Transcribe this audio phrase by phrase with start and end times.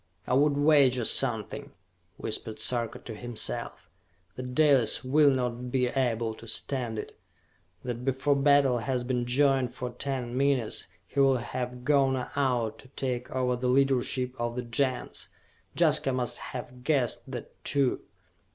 [0.25, 1.73] "I would wager something,"
[2.17, 3.87] whispered Sarka to himself,
[4.35, 7.19] "that Dalis will not be able to stand it!
[7.83, 12.87] That before battle has been joined for ten minutes, he will have gone out to
[12.87, 15.29] take over the leadership of the Gens!
[15.75, 17.99] Jaska must have guessed that, too!